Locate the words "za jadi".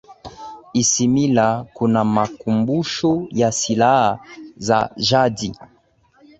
4.57-5.51